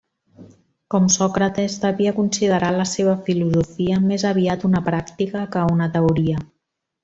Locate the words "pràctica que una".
4.91-5.91